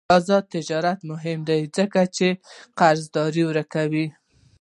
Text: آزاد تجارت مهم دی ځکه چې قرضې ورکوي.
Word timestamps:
آزاد 0.17 0.43
تجارت 0.55 0.99
مهم 1.11 1.39
دی 1.49 1.61
ځکه 1.77 2.01
چې 2.15 2.27
قرضې 2.79 3.43
ورکوي. 3.49 4.07